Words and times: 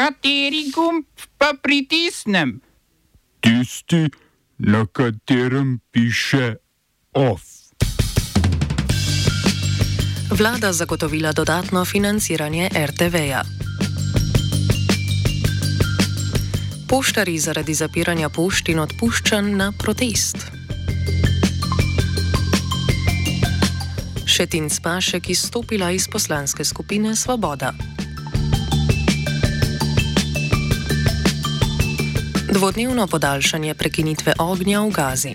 Kateri 0.00 0.70
gumb 0.72 1.04
pa 1.36 1.52
pritisnem? 1.62 2.60
Tisti, 3.40 4.08
na 4.58 4.86
katerem 4.86 5.80
piše 5.92 6.56
OF. 7.12 7.42
Vlada 10.30 10.72
zagotovila 10.72 11.32
dodatno 11.32 11.84
financiranje 11.84 12.70
RTV-ja. 12.72 13.42
Poštari 16.88 17.38
zaradi 17.38 17.74
zapiranja 17.74 18.32
pošt 18.32 18.72
in 18.72 18.80
odpuščanj 18.80 19.52
na 19.52 19.72
protest. 19.72 20.48
Šetin 24.24 24.70
Spašek 24.70 25.28
izstopila 25.30 25.90
iz 25.90 26.08
poslanske 26.08 26.64
skupine 26.64 27.16
Svoboda. 27.16 27.99
Dvodnevno 32.50 33.06
podaljšanje 33.06 33.74
prekinitve 33.74 34.32
ognja 34.38 34.80
v 34.80 34.90
Gazi. 34.90 35.34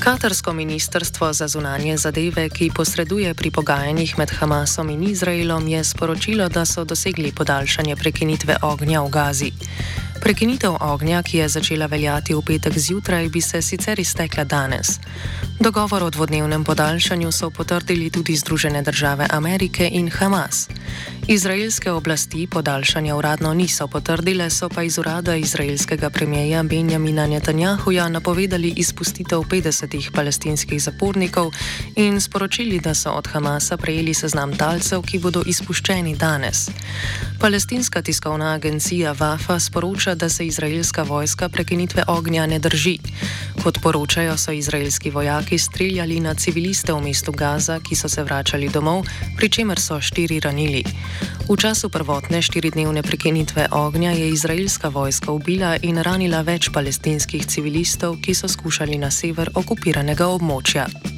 Katarsko 0.00 0.52
ministrstvo 0.52 1.32
za 1.32 1.48
zunanje 1.48 1.96
zadeve, 1.96 2.48
ki 2.48 2.70
posreduje 2.74 3.34
pri 3.34 3.50
pogajanjih 3.50 4.18
med 4.18 4.30
Hamasom 4.30 4.90
in 4.90 5.02
Izraelom, 5.02 5.68
je 5.68 5.84
sporočilo, 5.84 6.48
da 6.48 6.64
so 6.64 6.84
dosegli 6.84 7.32
podaljšanje 7.32 7.96
prekinitve 7.96 8.56
ognja 8.62 9.00
v 9.00 9.08
Gazi. 9.08 9.52
Prekinitev 10.20 10.76
ognja, 10.80 11.22
ki 11.22 11.38
je 11.38 11.48
začela 11.48 11.86
veljati 11.86 12.34
v 12.34 12.42
petek 12.42 12.78
zjutraj, 12.78 13.28
bi 13.28 13.40
se 13.40 13.62
sicer 13.62 14.00
iztekla 14.00 14.44
danes. 14.44 14.98
Dogovor 15.60 16.02
o 16.02 16.10
dvodnevnem 16.10 16.64
podaljšanju 16.64 17.32
so 17.32 17.50
potrdili 17.50 18.10
tudi 18.10 18.36
Združene 18.36 18.82
države 18.82 19.26
Amerike 19.30 19.88
in 19.92 20.10
Hamas. 20.10 20.68
Izraelske 21.28 21.90
oblasti 21.90 22.46
podaljšanja 22.46 23.16
uradno 23.16 23.54
niso 23.54 23.86
potrdile, 23.88 24.50
so 24.50 24.68
pa 24.68 24.82
iz 24.82 24.98
urada 24.98 25.36
izraelskega 25.36 26.10
premijeja 26.10 26.62
Benjamina 26.62 27.26
Netanjahuja 27.26 28.08
napovedali 28.08 28.72
izpustitev 28.76 29.38
50 29.38 30.10
palestinskih 30.12 30.82
zapornikov 30.82 31.52
in 31.96 32.20
sporočili, 32.20 32.80
da 32.80 32.94
so 32.94 33.10
od 33.10 33.26
Hamasa 33.26 33.76
prejeli 33.76 34.14
seznam 34.14 34.56
talcev, 34.56 35.02
ki 35.02 35.18
bodo 35.18 35.42
izpuščeni 35.46 36.16
danes. 36.16 36.68
Palestinska 37.40 38.02
tiskovna 38.02 38.52
agencija 38.52 39.14
Wafa 39.14 39.58
sporoča, 39.60 40.03
da 40.12 40.28
se 40.28 40.44
izraelska 40.46 41.02
vojska 41.02 41.48
prekinitve 41.48 42.04
ognja 42.06 42.46
ne 42.46 42.58
drži. 42.58 42.98
Kot 43.62 43.78
poročajo, 43.82 44.36
so 44.36 44.52
izraelski 44.52 45.10
vojaki 45.10 45.58
streljali 45.58 46.20
na 46.20 46.34
civiliste 46.34 46.92
v 46.92 47.00
mestu 47.00 47.32
Gaza, 47.32 47.80
ki 47.80 47.96
so 47.96 48.08
se 48.08 48.22
vračali 48.22 48.68
domov, 48.68 49.08
pri 49.36 49.48
čemer 49.48 49.80
so 49.80 50.00
štiri 50.00 50.40
ranili. 50.40 50.84
V 51.48 51.56
času 51.56 51.88
prvotne 51.88 52.42
štiridnevne 52.42 53.02
prekinitve 53.02 53.68
ognja 53.70 54.10
je 54.10 54.28
izraelska 54.28 54.88
vojska 54.88 55.32
ubila 55.32 55.76
in 55.82 55.98
ranila 56.02 56.42
več 56.42 56.68
palestinskih 56.72 57.46
civilistov, 57.46 58.20
ki 58.20 58.34
so 58.34 58.48
skušali 58.48 58.98
na 58.98 59.10
sever 59.10 59.50
okupiranega 59.54 60.26
območja. 60.26 61.13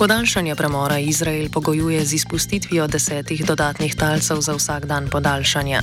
Podaljšanje 0.00 0.54
premora 0.56 0.98
Izrael 0.98 1.48
pogojuje 1.52 2.04
z 2.04 2.14
izpustitvijo 2.14 2.86
desetih 2.86 3.44
dodatnih 3.44 3.96
talcev 3.96 4.40
za 4.40 4.54
vsak 4.56 4.86
dan 4.86 5.08
podaljšanja. 5.12 5.82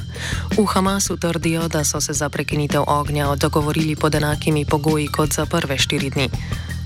V 0.57 0.65
Hamasu 0.65 1.17
trdijo, 1.17 1.67
da 1.67 1.83
so 1.83 2.01
se 2.01 2.13
za 2.13 2.29
prekinitev 2.29 2.83
ognja 2.87 3.35
dogovorili 3.35 3.95
pod 3.95 4.15
enakimi 4.15 4.65
pogoji 4.65 5.07
kot 5.07 5.33
za 5.33 5.45
prve 5.45 5.77
štiri 5.77 6.09
dni. 6.09 6.29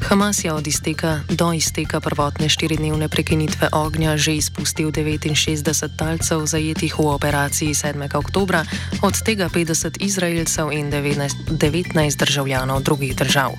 Hamas 0.01 0.43
je 0.43 0.53
od 0.53 0.67
izteka 0.67 1.19
do 1.29 1.53
izteka 1.53 1.99
prvotne 1.99 2.49
štiridnevne 2.49 3.09
prekinitve 3.09 3.69
ognja 3.71 4.17
že 4.17 4.35
izpustil 4.35 4.91
69 4.91 5.97
talcev 5.97 6.45
zajetih 6.45 6.99
v 6.99 7.07
operaciji 7.07 7.73
7. 7.73 8.15
oktober, 8.17 8.65
od 9.01 9.15
tega 9.25 9.49
50 9.49 9.97
izraelcev 9.99 10.71
in 10.71 10.91
19 10.91 12.17
državljanov 12.17 12.81
drugih 12.81 13.15
držav. 13.15 13.51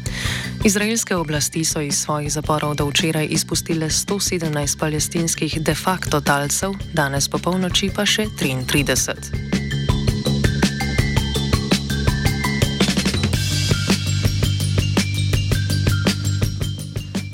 Izraelske 0.64 1.16
oblasti 1.16 1.64
so 1.64 1.80
iz 1.80 1.94
svojih 1.98 2.32
zaporov 2.32 2.74
do 2.74 2.86
včeraj 2.86 3.26
izpustile 3.30 3.86
117 3.86 4.78
palestinskih 4.78 5.62
de 5.62 5.74
facto 5.74 6.20
talcev, 6.20 6.74
danes 6.92 7.28
po 7.28 7.38
polnoči 7.38 7.90
pa 7.94 8.06
še 8.06 8.26
33. 8.26 9.51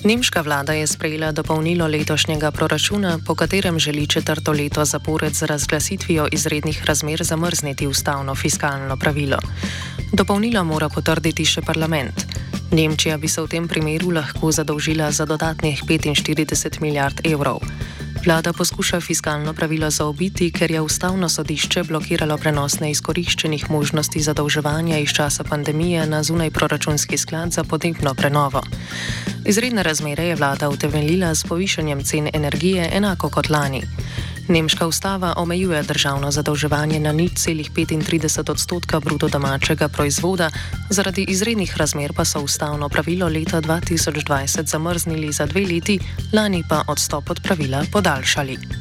Nemška 0.08 0.40
vlada 0.40 0.72
je 0.72 0.86
sprejela 0.88 1.32
dopolnilo 1.36 1.84
letošnjega 1.86 2.50
proračuna, 2.50 3.18
po 3.26 3.34
katerem 3.34 3.78
želi 3.78 4.06
četrto 4.06 4.52
leto 4.52 4.84
zapored 4.84 5.34
z 5.34 5.42
razglasitvijo 5.42 6.28
izrednih 6.32 6.84
razmer 6.84 7.22
zamrzniti 7.22 7.86
ustavno 7.86 8.34
fiskalno 8.34 8.96
pravilo. 8.96 9.36
Dopolnilo 10.12 10.64
mora 10.64 10.88
potrditi 10.88 11.44
še 11.44 11.60
parlament. 11.60 12.24
Nemčija 12.72 13.18
bi 13.18 13.28
se 13.28 13.42
v 13.42 13.48
tem 13.48 13.68
primeru 13.68 14.10
lahko 14.10 14.52
zadolžila 14.52 15.10
za 15.12 15.26
dodatnih 15.26 15.84
45 15.84 16.80
milijard 16.80 17.20
evrov. 17.24 17.60
Vlada 18.24 18.52
poskuša 18.52 19.00
fiskalno 19.00 19.54
pravilo 19.54 19.90
zaobiti, 19.90 20.50
ker 20.50 20.70
je 20.70 20.80
ustavno 20.80 21.28
sodišče 21.28 21.82
blokiralo 21.82 22.36
prenos 22.38 22.80
neizkoriščenih 22.80 23.70
možnosti 23.70 24.22
zadolževanja 24.22 24.98
iz 24.98 25.14
časa 25.14 25.44
pandemije 25.44 26.06
na 26.06 26.22
zunaj 26.22 26.50
proračunski 26.50 27.18
sklad 27.18 27.52
za 27.52 27.64
podnebno 27.64 28.14
prenovo. 28.14 28.62
Izredne 29.46 29.82
razmere 29.82 30.24
je 30.24 30.36
vlada 30.36 30.68
utemeljila 30.68 31.34
s 31.34 31.44
povišanjem 31.44 32.04
cen 32.04 32.30
energije 32.32 32.90
enako 32.92 33.28
kot 33.28 33.48
lani. 33.50 33.82
Nemška 34.48 34.86
ustava 34.86 35.34
omejuje 35.36 35.82
državno 35.82 36.30
zadolževanje 36.30 37.00
na 37.00 37.12
nič 37.12 37.32
celih 37.36 37.70
35 37.70 38.50
odstotka 38.50 39.00
bruto 39.00 39.28
domačega 39.28 39.88
proizvoda, 39.88 40.50
zaradi 40.90 41.24
izrednih 41.28 41.76
razmer 41.76 42.12
pa 42.16 42.24
so 42.24 42.40
ustavno 42.40 42.88
pravilo 42.88 43.28
leta 43.28 43.60
2020 43.60 44.66
zamrznili 44.66 45.32
za 45.32 45.46
dve 45.46 45.66
leti, 45.66 45.98
lani 46.32 46.64
pa 46.68 46.82
odstop 46.88 47.30
od 47.30 47.40
pravila 47.42 47.84
podaljšali. 47.92 48.77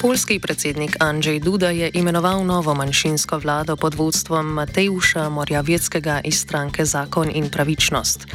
Polski 0.00 0.40
predsednik 0.40 0.96
Andrzej 0.96 1.44
Duda 1.44 1.68
je 1.68 1.90
imenoval 1.94 2.40
novo 2.44 2.74
manjšinsko 2.74 3.38
vlado 3.38 3.76
pod 3.76 3.94
vodstvom 3.94 4.46
Mateuša 4.46 5.28
Morjavjeckega 5.28 6.20
iz 6.24 6.40
stranke 6.40 6.84
Zakon 6.84 7.28
in 7.34 7.50
pravičnost. 7.50 8.26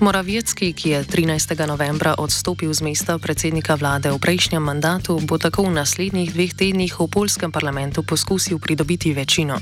Moravjecki, 0.00 0.72
ki 0.72 0.90
je 0.90 1.04
13. 1.04 1.66
novembra 1.66 2.14
odstopil 2.18 2.74
z 2.74 2.82
mesta 2.82 3.18
predsednika 3.18 3.74
vlade 3.74 4.12
v 4.12 4.18
prejšnjem 4.18 4.62
mandatu, 4.62 5.16
bo 5.24 5.38
tako 5.38 5.62
v 5.62 5.80
naslednjih 5.80 6.28
dveh 6.34 6.52
tednih 6.54 6.92
v 7.00 7.08
polskem 7.08 7.52
parlamentu 7.52 8.02
poskusil 8.02 8.58
pridobiti 8.58 9.14
večino. 9.16 9.56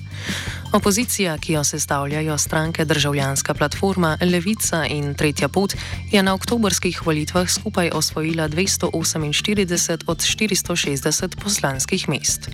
Opozicija, 0.72 1.38
ki 1.38 1.52
jo 1.52 1.64
sestavljajo 1.64 2.38
stranke 2.38 2.84
Državljanska 2.84 3.54
platforma, 3.54 4.18
Levica 4.20 4.86
in 4.86 5.14
Tretja 5.14 5.48
pot, 5.48 5.74
je 6.10 6.22
na 6.22 6.34
oktobrskih 6.34 7.06
volitvah 7.06 7.50
skupaj 7.50 7.90
osvojila 7.94 8.48
248 8.48 10.02
od 10.06 10.18
460 10.18 11.36
poslanskih 11.52 12.08
mest. 12.08 12.48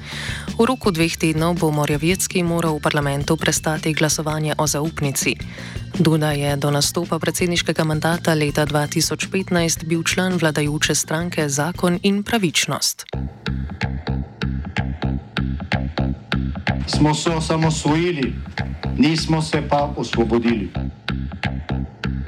V 0.58 0.66
roku 0.66 0.90
dveh 0.90 1.14
tednov 1.14 1.62
bo 1.62 1.70
Morjavjecki 1.70 2.42
moral 2.42 2.82
v 2.82 2.90
parlamentu 2.90 3.38
prestati 3.38 3.94
glasovanje 3.94 4.58
o 4.58 4.66
zaupnici. 4.66 5.38
Duda 5.94 6.34
je 6.34 6.58
do 6.58 6.74
nastopa 6.74 7.22
predsedniškega 7.22 7.86
mandata 7.86 8.34
leta 8.34 8.66
2015 8.66 9.86
bil 9.86 10.02
član 10.02 10.34
vladajoče 10.34 10.94
stranke 10.98 11.46
Zakon 11.46 12.02
in 12.02 12.26
pravičnost. 12.26 13.06
Smo 16.90 17.14
se 17.14 17.30
osamosvojili, 17.30 18.34
nismo 18.98 19.42
se 19.42 19.62
pa 19.62 19.94
osvobodili. 19.94 20.74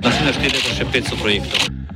Naslednje 0.06 0.32
število 0.38 0.68
je 0.70 0.74
še 0.78 0.86
500 0.86 1.18
projektov. 1.18 1.79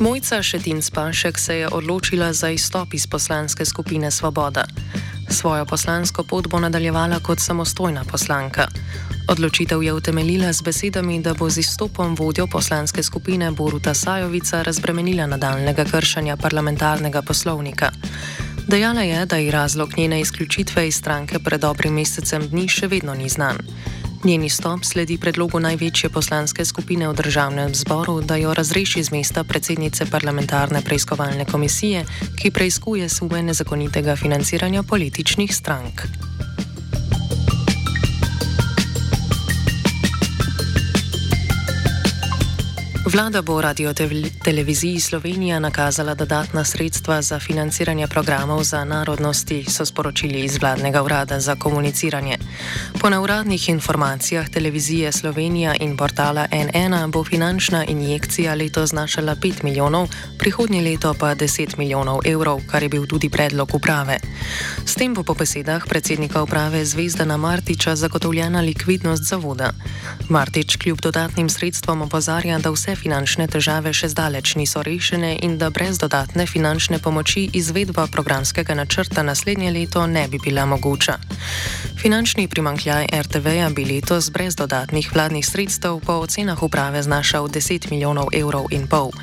Mojca 0.00 0.42
Šetin 0.42 0.82
Spašek 0.82 1.38
se 1.38 1.56
je 1.56 1.68
odločila 1.68 2.32
za 2.32 2.50
izstop 2.50 2.94
iz 2.94 3.06
poslanske 3.06 3.64
skupine 3.64 4.10
Svoboda. 4.10 4.64
Svojo 5.30 5.64
poslansko 5.66 6.24
pot 6.24 6.48
bo 6.48 6.60
nadaljevala 6.60 7.20
kot 7.20 7.40
samostojna 7.40 8.04
poslanka. 8.04 8.68
Odločitev 9.28 9.82
je 9.82 9.92
utemeljila 9.92 10.52
z 10.52 10.62
besedami, 10.62 11.20
da 11.22 11.34
bo 11.34 11.50
z 11.50 11.58
izstopom 11.58 12.14
vodjo 12.14 12.46
poslanske 12.46 13.02
skupine 13.02 13.50
Boruta 13.50 13.94
Sajovica 13.94 14.62
razbremenila 14.62 15.26
nadaljnega 15.26 15.84
kršanja 15.84 16.36
parlamentarnega 16.36 17.22
poslovnika. 17.22 17.90
Dejala 18.68 19.02
je, 19.02 19.26
da 19.26 19.36
je 19.36 19.50
razlog 19.50 19.98
njene 19.98 20.20
izključitve 20.20 20.88
iz 20.88 20.96
stranke 20.96 21.38
pred 21.38 21.60
dobrim 21.60 21.94
mesecem 21.94 22.48
dni 22.48 22.68
še 22.68 22.86
vedno 22.86 23.14
ni 23.14 23.28
znan. 23.28 23.58
Njeni 24.24 24.50
stop 24.50 24.84
sledi 24.84 25.18
predlogu 25.18 25.60
največje 25.60 26.10
poslanske 26.10 26.64
skupine 26.64 27.08
v 27.08 27.14
državnem 27.14 27.74
zboru, 27.74 28.20
da 28.20 28.36
jo 28.36 28.54
razreši 28.54 29.02
z 29.02 29.10
mesta 29.10 29.44
predsednice 29.44 30.06
parlamentarne 30.10 30.82
preiskovalne 30.82 31.44
komisije, 31.44 32.04
ki 32.36 32.50
preiskuje 32.50 33.08
sume 33.08 33.42
nezakonitega 33.42 34.16
financiranja 34.16 34.82
političnih 34.82 35.54
strank. 35.54 36.27
Vlada 43.08 43.42
bo 43.42 43.60
radio 43.60 43.92
televiziji 44.44 45.00
Slovenija 45.00 45.58
nakazala 45.58 46.14
dodatna 46.14 46.64
sredstva 46.64 47.22
za 47.22 47.38
financiranje 47.38 48.06
programov 48.06 48.62
za 48.62 48.84
narodnosti, 48.84 49.64
so 49.68 49.84
sporočili 49.84 50.40
iz 50.40 50.58
vladnega 50.60 51.02
urada 51.02 51.40
za 51.40 51.56
komuniciranje. 51.56 52.36
Po 53.00 53.10
neuradnih 53.10 53.68
informacijah 53.68 54.48
televizije 54.48 55.12
Slovenija 55.12 55.74
in 55.80 55.96
portala 55.96 56.46
NN 56.52 57.10
bo 57.10 57.24
finančna 57.24 57.84
injekcija 57.84 58.54
leto 58.54 58.86
znašala 58.86 59.36
5 59.36 59.64
milijonov, 59.64 60.08
prihodnje 60.38 60.82
leto 60.82 61.14
pa 61.14 61.34
10 61.34 61.78
milijonov 61.78 62.20
evrov, 62.24 62.60
kar 62.70 62.82
je 62.82 62.88
bil 62.88 63.06
tudi 63.06 63.30
predlog 63.30 63.74
uprave. 63.74 64.18
S 64.84 64.94
tem 64.94 65.14
bo 65.14 65.22
po 65.22 65.34
besedah 65.34 65.86
predsednika 65.88 66.42
uprave 66.42 66.84
Zvezdana 66.84 67.36
Martiča 67.36 67.96
zagotovljena 67.96 68.60
likvidnost 68.60 69.22
zavoda. 69.22 69.72
Martič 70.28 70.76
kljub 70.76 71.00
dodatnim 71.00 71.48
sredstvom 71.48 72.02
opozarja, 72.02 72.58
da 72.58 72.70
vse 72.70 72.97
finančne 72.98 73.46
težave 73.46 73.94
še 73.94 74.10
zdaleč 74.10 74.56
niso 74.58 74.82
rešene 74.82 75.38
in 75.46 75.54
da 75.58 75.70
brez 75.70 75.98
dodatne 76.02 76.46
finančne 76.46 76.98
pomoči 76.98 77.46
izvedba 77.54 78.06
programskega 78.10 78.74
načrta 78.74 79.22
naslednje 79.22 79.70
leto 79.70 80.06
ne 80.06 80.26
bi 80.28 80.42
bila 80.42 80.66
mogoča. 80.66 81.18
Finančni 82.02 82.48
primankljaj 82.48 83.06
RTV-ja 83.14 83.70
bi 83.70 83.86
letos 83.86 84.30
brez 84.34 84.58
dodatnih 84.58 85.10
vladnih 85.14 85.46
sredstev 85.46 86.00
po 86.02 86.18
ocenah 86.26 86.62
uprave 86.62 87.02
znašal 87.02 87.48
10 87.48 87.90
milijonov 87.90 88.34
evrov 88.34 88.66
in 88.70 88.90
pol. 88.90 89.14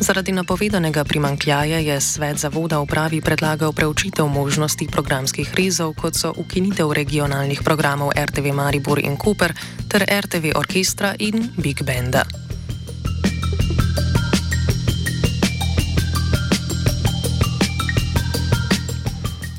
Zaradi 0.00 0.32
napovedanega 0.32 1.04
primankljaja 1.04 1.78
je 1.78 2.00
svet 2.00 2.38
zavoda 2.38 2.80
upravi 2.80 3.20
predlagal 3.20 3.72
preučitev 3.72 4.28
možnosti 4.28 4.88
programskih 4.88 5.54
rezov, 5.54 5.92
kot 5.94 6.16
so 6.16 6.32
ukinitev 6.36 6.92
regionalnih 6.92 7.60
programov 7.64 8.10
RTV 8.16 8.52
Maribor 8.56 8.98
in 8.98 9.16
Cooper 9.20 9.52
ter 9.88 10.08
RTV 10.08 10.56
Orkestra 10.56 11.14
in 11.18 11.52
Big 11.56 11.84
Benda. 11.84 12.49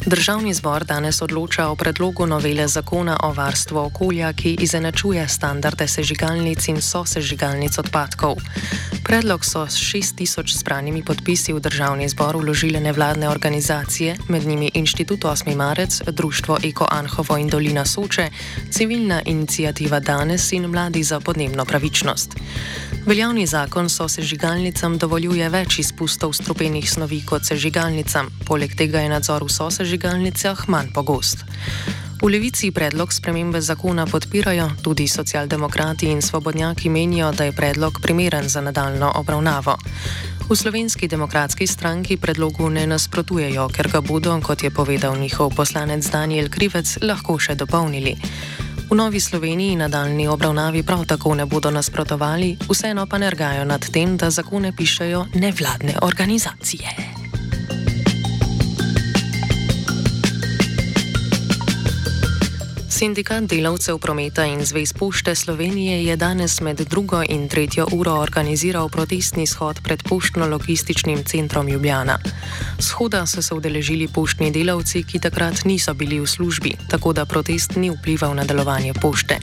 Državni 0.06 0.54
zbor 0.54 0.84
danes 0.84 1.22
odloča 1.22 1.68
o 1.70 1.76
predlogu 1.76 2.26
novele 2.26 2.68
zakona 2.68 3.18
o 3.24 3.34
varstvu 3.34 3.80
okolja, 3.80 4.34
ki 4.34 4.56
izenačuje 4.60 5.28
standarde 5.28 5.88
sežigalnic 5.88 6.68
in 6.68 6.82
sosežigalnic 6.82 7.78
odpadkov. 7.78 8.42
Predlog 9.04 9.46
so 9.46 9.68
s 9.70 9.78
6000 9.78 10.58
zbranimi 10.58 11.04
podpisi 11.06 11.54
v 11.54 11.60
državni 11.60 12.10
zbor 12.10 12.38
vložile 12.38 12.80
nevladne 12.80 13.30
organizacije, 13.30 14.16
med 14.30 14.46
njimi 14.46 14.72
Inštitut 14.74 15.22
8. 15.22 15.56
marec, 15.56 16.02
Društvo 16.08 16.58
Eko 16.64 16.88
Anhovo 16.92 17.38
in 17.38 17.48
Dolina 17.48 17.86
Soče, 17.86 18.30
civilna 18.72 19.22
inicijativa 19.26 20.00
Danes 20.00 20.52
in 20.52 20.66
Mladi 20.66 21.04
za 21.04 21.20
podnebno 21.20 21.66
pravičnost. 21.66 22.36
Veljavni 23.06 23.46
zakon 23.46 23.90
so 23.90 24.08
sežigalnicam 24.10 24.98
dovoljuje 24.98 25.50
več 25.50 25.80
izpustov 25.80 26.34
strupenih 26.34 26.92
snovi 26.92 27.22
kot 27.26 27.46
sežigalnicam, 27.46 28.30
poleg 28.48 28.76
tega 28.78 29.00
je 29.00 29.10
nadzor 29.10 29.44
v 29.44 29.50
sosežigalnicah 29.50 29.91
manj 30.68 30.94
pogost. 30.94 31.46
V 32.22 32.30
levici 32.30 32.72
predlog 32.72 33.14
spremembe 33.14 33.62
zakona 33.62 34.06
podpirajo, 34.06 34.70
tudi 34.82 35.08
socialdemokrati 35.08 36.06
in 36.06 36.22
svobodnjaki 36.22 36.90
menijo, 36.90 37.32
da 37.32 37.44
je 37.44 37.52
predlog 37.52 38.00
primeren 38.02 38.50
za 38.50 38.62
nadaljno 38.62 39.12
obravnavo. 39.16 39.78
V 40.50 40.56
slovenski 40.56 41.08
demokratski 41.08 41.68
stranki 41.68 42.18
predlogu 42.18 42.70
ne 42.70 42.88
nasprotujejo, 42.88 43.70
ker 43.74 43.90
ga 43.90 44.02
bodo, 44.02 44.38
kot 44.44 44.64
je 44.64 44.70
povedal 44.70 45.18
njihov 45.18 45.56
poslanec 45.56 46.06
Daniel 46.06 46.50
Krivec, 46.50 46.98
lahko 47.02 47.40
še 47.40 47.56
dopolnili. 47.56 48.14
V 48.92 48.96
Novi 48.96 49.20
Sloveniji 49.20 49.76
nadaljni 49.76 50.28
obravnavi 50.28 50.84
prav 50.84 51.06
tako 51.06 51.36
ne 51.36 51.46
bodo 51.46 51.72
nasprotovali, 51.72 52.58
vseeno 52.70 53.08
pa 53.08 53.18
nergajo 53.18 53.66
nad 53.66 53.90
tem, 53.90 54.18
da 54.18 54.30
zakone 54.30 54.76
pišejo 54.76 55.26
nevladne 55.34 55.96
organizacije. 56.02 57.21
Sindikat 63.02 63.50
delavcev 63.50 63.98
prometa 63.98 64.44
in 64.46 64.62
Zvez 64.62 64.94
pošte 64.94 65.34
Slovenije 65.36 66.06
je 66.06 66.16
danes 66.16 66.62
med 66.62 66.82
drugo 66.86 67.24
in 67.26 67.48
tretjo 67.50 67.88
uro 67.98 68.14
organiziral 68.14 68.90
protestni 68.90 69.48
shod 69.48 69.82
pred 69.82 70.04
poštno-logističnim 70.04 71.24
centrom 71.26 71.68
Ljubljana. 71.68 72.20
Shoda 72.80 73.26
so 73.26 73.42
se 73.42 73.56
udeležili 73.56 74.08
poštni 74.08 74.52
delavci, 74.52 75.04
ki 75.04 75.20
takrat 75.20 75.66
niso 75.66 75.94
bili 75.94 76.20
v 76.20 76.28
službi, 76.28 76.76
tako 76.90 77.14
da 77.14 77.26
protest 77.26 77.76
ni 77.76 77.90
vplival 77.90 78.36
na 78.36 78.44
delovanje 78.46 78.94
pošte. 78.94 79.40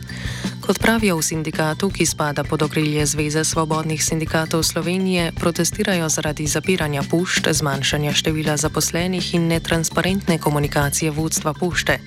Kot 0.68 0.84
pravijo 0.84 1.16
v 1.16 1.24
sindikatu, 1.24 1.88
ki 1.88 2.04
spada 2.04 2.44
pod 2.44 2.60
okrilje 2.60 3.00
Zveze 3.06 3.40
svobodnih 3.40 4.04
sindikatov 4.04 4.60
Slovenije, 4.60 5.32
protestirajo 5.32 6.12
zaradi 6.12 6.44
zapiranja 6.44 7.00
pušč, 7.08 7.48
zmanjšanja 7.56 8.12
števila 8.12 8.56
zaposlenih 8.60 9.32
in 9.34 9.48
netransparentne 9.48 10.36
komunikacije 10.36 11.08
vodstva 11.08 11.56
pušte. 11.56 12.04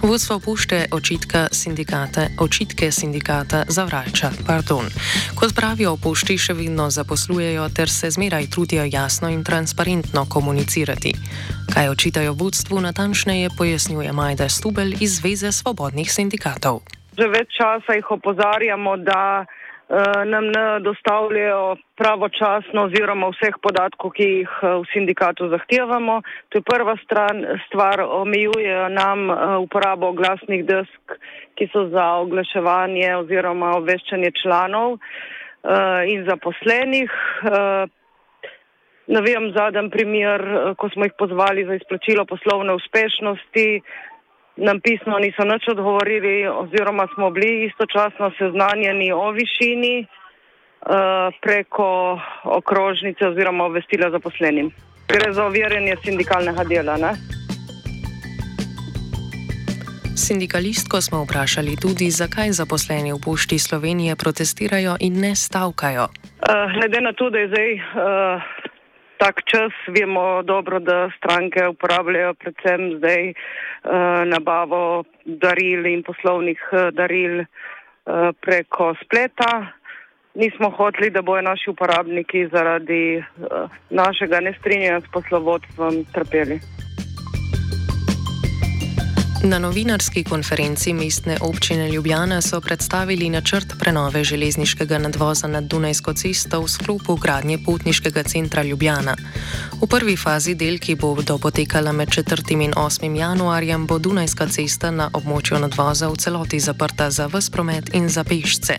Vodstvo 0.00 0.40
pušte 0.40 0.88
očitka 0.88 1.52
sindikate, 1.52 2.32
očitke 2.40 2.88
sindikata 2.88 3.68
zavrača. 3.68 4.32
Pardon. 4.46 4.88
Kot 5.36 5.52
pravijo, 5.52 5.92
pušti 6.00 6.38
še 6.40 6.56
vedno 6.56 6.88
zaposlujejo 6.88 7.68
ter 7.76 7.92
se 7.92 8.08
zmeraj 8.08 8.48
trudijo 8.48 8.88
jasno 8.88 9.28
in 9.28 9.44
transparentno 9.44 10.24
komunicirati. 10.24 11.12
Kaj 11.68 11.92
očitajo 11.92 12.32
vodstvu, 12.32 12.80
natančneje 12.80 13.52
pojasnjuje 13.52 14.12
Majda 14.12 14.48
Stubel 14.48 14.96
iz 14.96 15.20
Zveze 15.20 15.52
svobodnih 15.52 16.08
sindikatov 16.08 16.80
že 17.22 17.30
več 17.30 17.54
časa 17.54 17.94
jih 17.94 18.08
opozarjamo, 18.10 18.96
da 19.06 19.44
uh, 19.46 20.22
nam 20.26 20.48
ne 20.50 20.64
dostavljajo 20.82 21.76
pravočasno 22.00 22.88
oziroma 22.88 23.28
vseh 23.30 23.58
podatkov, 23.62 24.10
ki 24.16 24.26
jih 24.26 24.56
uh, 24.58 24.80
v 24.82 24.90
sindikatu 24.90 25.46
zahtevamo. 25.52 26.18
To 26.50 26.58
je 26.58 26.66
prva 26.66 26.96
stran, 27.04 27.44
stvar, 27.68 28.02
omejujejo 28.02 28.88
nam 28.90 29.30
uh, 29.30 29.38
uporabo 29.62 30.10
glasnih 30.18 30.66
desk, 30.66 31.16
ki 31.54 31.70
so 31.70 31.86
za 31.94 32.08
oglaševanje 32.24 33.14
oziroma 33.22 33.76
obveščanje 33.78 34.34
članov 34.42 34.98
in 36.10 36.24
zaposlenih. 36.26 37.12
Ne 39.14 39.20
vem, 39.22 39.44
zadnji 39.54 39.92
primer, 39.94 40.42
ko 40.74 40.88
smo 40.90 41.06
jih 41.06 41.14
pozvali 41.14 41.62
za 41.68 41.76
izplačilo 41.78 42.24
poslovne 42.26 42.74
uspešnosti, 42.74 43.68
nam 44.56 44.80
pismo 44.80 45.18
niso 45.18 45.44
nič 45.44 45.68
odgovorili, 45.68 46.48
oziroma 46.48 47.06
smo 47.14 47.30
bili 47.30 47.66
istočasno 47.66 48.30
seznanjeni 48.38 49.12
o 49.12 49.30
višini 49.30 50.06
uh, 50.06 51.34
preko 51.42 52.20
okrožnice 52.44 53.28
oziroma 53.28 53.64
obvestila 53.64 54.10
zaposlenim. 54.10 54.70
Gre 55.08 55.32
za 55.32 55.44
overjanje 55.44 55.96
sindikalnega 56.04 56.64
dela. 56.64 56.96
Ne? 56.96 57.12
Sindikalistko 60.16 61.00
smo 61.00 61.24
vprašali 61.24 61.76
tudi, 61.82 62.10
zakaj 62.10 62.52
zaposleni 62.52 63.12
v 63.12 63.18
pošti 63.24 63.58
Slovenije 63.58 64.16
protestirajo 64.16 64.96
in 65.00 65.20
ne 65.20 65.34
stavkajo. 65.34 66.04
Uh, 66.04 66.72
glede 66.74 67.00
na 67.00 67.12
to, 67.12 67.30
da 67.30 67.38
je 67.38 67.48
zdaj 67.48 67.70
uh, 67.74 67.82
tak 69.22 69.42
čas, 69.46 69.72
vemo 69.86 70.42
dobro, 70.42 70.80
da 70.80 71.10
stranke 71.16 71.68
uporabljajo 71.68 72.34
predvsem 72.34 72.80
zdaj 72.98 73.22
uh, 73.30 73.34
nabavo 74.26 75.04
daril 75.24 75.86
in 75.86 76.02
poslovnih 76.02 76.58
uh, 76.72 76.88
daril 76.90 77.44
uh, 77.44 77.46
preko 78.40 78.94
spleta. 79.04 79.50
Nismo 80.34 80.70
hoteli, 80.70 81.10
da 81.10 81.22
bojo 81.22 81.42
naši 81.42 81.70
uporabniki 81.70 82.48
zaradi 82.50 83.22
uh, 83.22 83.70
našega 83.90 84.40
nestrinjanja 84.40 85.00
s 85.00 85.12
poslovodstvom 85.14 86.04
trpeli. 86.14 86.58
Na 89.42 89.58
novinarski 89.58 90.24
konferenci 90.24 90.92
mestne 90.92 91.36
občine 91.40 91.90
Ljubljana 91.90 92.40
so 92.42 92.60
predstavili 92.60 93.30
načrt 93.30 93.74
prenove 93.78 94.24
železniškega 94.24 94.98
nadvoza 94.98 95.46
nad 95.46 95.64
Dunajsko 95.64 96.14
cesto 96.14 96.60
v 96.60 96.68
sklopu 96.68 97.16
gradnje 97.16 97.58
potniškega 97.66 98.22
centra 98.22 98.62
Ljubljana. 98.62 99.16
V 99.82 99.86
prvi 99.86 100.16
fazi 100.16 100.54
del, 100.54 100.78
ki 100.78 100.94
bo 100.94 101.16
potekala 101.38 101.92
med 101.92 102.08
4. 102.08 102.62
in 102.64 102.72
8. 102.72 103.16
januarjem, 103.16 103.86
bo 103.86 103.98
Dunajska 103.98 104.46
cesta 104.46 104.90
na 104.90 105.10
območju 105.12 105.58
nadvoza 105.58 106.08
v 106.08 106.16
celoti 106.16 106.60
zaprta 106.60 107.10
za 107.10 107.26
vse 107.26 107.50
promet 107.50 107.94
in 107.94 108.08
za 108.08 108.24
pešce. 108.24 108.78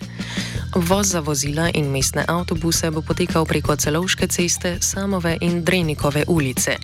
Voz 0.75 1.07
za 1.07 1.21
vozila 1.21 1.69
in 1.69 1.93
mestne 1.93 2.25
avtobuse 2.27 2.89
bo 2.89 3.05
potekal 3.05 3.45
preko 3.45 3.75
Celovške 3.75 4.25
ceste, 4.27 4.81
Samove 4.81 5.37
in 5.41 5.61
Drenikove 5.61 6.25
ulice. 6.27 6.81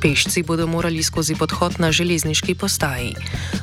Pešci 0.00 0.42
bodo 0.42 0.66
morali 0.66 1.02
skozi 1.02 1.34
podhod 1.34 1.80
na 1.80 1.92
železniški 1.92 2.54
postaji. 2.54 3.16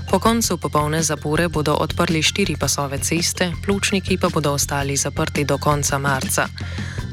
Po 0.09 0.19
koncu 0.19 0.57
popolne 0.57 1.03
zapore 1.03 1.47
bodo 1.49 1.77
odprli 1.77 2.23
štiri 2.23 2.57
pasove 2.57 2.97
ceste, 2.97 3.53
pločniki 3.65 4.17
pa 4.17 4.29
bodo 4.33 4.53
ostali 4.57 4.97
zaprti 4.97 5.45
do 5.45 5.57
konca 5.57 5.97
marca. 5.97 6.47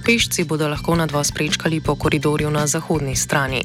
Pešci 0.04 0.44
bodo 0.44 0.68
lahko 0.68 0.96
nadvoz 0.96 1.32
prečkali 1.32 1.80
po 1.80 1.94
koridorju 1.94 2.50
na 2.50 2.66
zahodni 2.66 3.16
strani. 3.16 3.60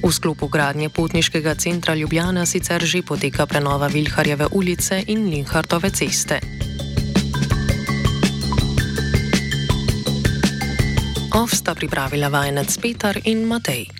V 0.00 0.12
sklopu 0.12 0.48
gradnje 0.48 0.88
potniškega 0.88 1.54
centra 1.54 1.94
Ljubljana 1.94 2.46
sicer 2.46 2.84
že 2.84 3.02
poteka 3.02 3.46
prenova 3.46 3.86
Vilharjeve 3.86 4.46
ulice 4.52 5.04
in 5.06 5.28
Linhartove 5.28 5.90
ceste. 5.90 6.59
Ovsta 11.30 11.78
pripravila 11.78 12.26
vajenec 12.26 12.66
Petar 12.82 13.14
in 13.24 13.46
Matej. 13.46 13.99